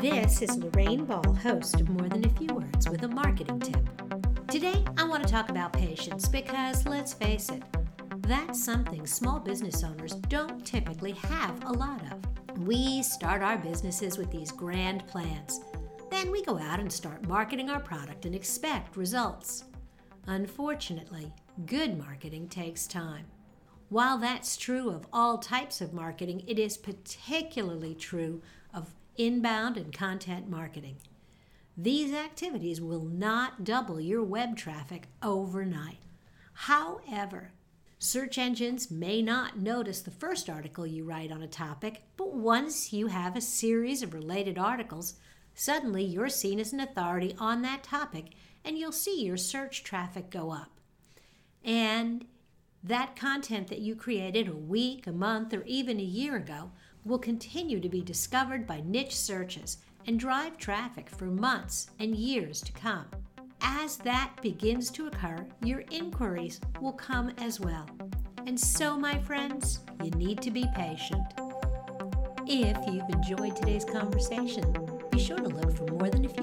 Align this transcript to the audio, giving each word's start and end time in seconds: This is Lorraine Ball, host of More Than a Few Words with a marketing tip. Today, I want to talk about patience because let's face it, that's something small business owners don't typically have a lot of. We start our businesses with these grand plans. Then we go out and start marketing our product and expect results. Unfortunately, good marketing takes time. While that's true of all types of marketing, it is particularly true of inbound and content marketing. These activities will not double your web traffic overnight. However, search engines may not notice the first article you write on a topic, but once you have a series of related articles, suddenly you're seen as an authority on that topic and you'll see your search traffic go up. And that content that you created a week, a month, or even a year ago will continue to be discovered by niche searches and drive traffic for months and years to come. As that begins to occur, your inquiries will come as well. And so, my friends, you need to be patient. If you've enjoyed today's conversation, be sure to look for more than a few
This 0.00 0.40
is 0.40 0.56
Lorraine 0.56 1.04
Ball, 1.04 1.34
host 1.34 1.78
of 1.78 1.90
More 1.90 2.08
Than 2.08 2.24
a 2.24 2.30
Few 2.30 2.48
Words 2.54 2.88
with 2.88 3.02
a 3.02 3.08
marketing 3.08 3.60
tip. 3.60 3.86
Today, 4.46 4.82
I 4.96 5.06
want 5.06 5.22
to 5.22 5.30
talk 5.30 5.50
about 5.50 5.74
patience 5.74 6.26
because 6.26 6.86
let's 6.86 7.12
face 7.12 7.50
it, 7.50 7.62
that's 8.20 8.64
something 8.64 9.06
small 9.06 9.38
business 9.38 9.84
owners 9.84 10.14
don't 10.14 10.64
typically 10.64 11.12
have 11.12 11.62
a 11.64 11.72
lot 11.72 12.00
of. 12.10 12.58
We 12.66 13.02
start 13.02 13.42
our 13.42 13.58
businesses 13.58 14.16
with 14.16 14.30
these 14.30 14.50
grand 14.50 15.06
plans. 15.06 15.60
Then 16.10 16.30
we 16.30 16.42
go 16.44 16.58
out 16.58 16.80
and 16.80 16.90
start 16.90 17.28
marketing 17.28 17.68
our 17.68 17.80
product 17.80 18.24
and 18.24 18.34
expect 18.34 18.96
results. 18.96 19.64
Unfortunately, 20.28 21.30
good 21.66 21.98
marketing 21.98 22.48
takes 22.48 22.86
time. 22.86 23.26
While 23.90 24.16
that's 24.16 24.56
true 24.56 24.88
of 24.88 25.06
all 25.12 25.36
types 25.36 25.82
of 25.82 25.92
marketing, 25.92 26.42
it 26.46 26.58
is 26.58 26.78
particularly 26.78 27.94
true 27.94 28.40
of 28.72 28.94
inbound 29.26 29.76
and 29.76 29.92
content 29.92 30.48
marketing. 30.48 30.96
These 31.76 32.12
activities 32.12 32.80
will 32.80 33.04
not 33.04 33.64
double 33.64 34.00
your 34.00 34.22
web 34.22 34.56
traffic 34.56 35.08
overnight. 35.22 35.98
However, 36.52 37.52
search 37.98 38.38
engines 38.38 38.90
may 38.90 39.20
not 39.20 39.58
notice 39.58 40.00
the 40.00 40.10
first 40.10 40.48
article 40.48 40.86
you 40.86 41.04
write 41.04 41.30
on 41.30 41.42
a 41.42 41.48
topic, 41.48 42.02
but 42.16 42.32
once 42.34 42.92
you 42.92 43.08
have 43.08 43.36
a 43.36 43.40
series 43.40 44.02
of 44.02 44.14
related 44.14 44.58
articles, 44.58 45.14
suddenly 45.54 46.04
you're 46.04 46.28
seen 46.28 46.58
as 46.58 46.72
an 46.72 46.80
authority 46.80 47.34
on 47.38 47.62
that 47.62 47.82
topic 47.82 48.30
and 48.64 48.78
you'll 48.78 48.92
see 48.92 49.24
your 49.24 49.36
search 49.36 49.84
traffic 49.84 50.30
go 50.30 50.50
up. 50.50 50.80
And 51.64 52.26
that 52.82 53.16
content 53.16 53.68
that 53.68 53.80
you 53.80 53.94
created 53.94 54.48
a 54.48 54.56
week, 54.56 55.06
a 55.06 55.12
month, 55.12 55.52
or 55.52 55.62
even 55.64 56.00
a 56.00 56.04
year 56.04 56.36
ago 56.36 56.70
will 57.04 57.18
continue 57.18 57.80
to 57.80 57.88
be 57.88 58.02
discovered 58.02 58.66
by 58.66 58.82
niche 58.84 59.16
searches 59.16 59.78
and 60.06 60.18
drive 60.18 60.56
traffic 60.56 61.08
for 61.08 61.26
months 61.26 61.90
and 61.98 62.14
years 62.14 62.60
to 62.62 62.72
come. 62.72 63.06
As 63.62 63.98
that 63.98 64.32
begins 64.42 64.90
to 64.92 65.06
occur, 65.06 65.46
your 65.62 65.84
inquiries 65.90 66.60
will 66.80 66.92
come 66.92 67.30
as 67.38 67.60
well. 67.60 67.86
And 68.46 68.58
so, 68.58 68.96
my 68.96 69.18
friends, 69.18 69.80
you 70.02 70.10
need 70.12 70.40
to 70.42 70.50
be 70.50 70.64
patient. 70.74 71.22
If 72.46 72.76
you've 72.86 73.08
enjoyed 73.10 73.54
today's 73.54 73.84
conversation, 73.84 74.74
be 75.10 75.18
sure 75.18 75.36
to 75.36 75.48
look 75.48 75.76
for 75.76 75.86
more 75.86 76.08
than 76.08 76.24
a 76.24 76.28
few 76.28 76.39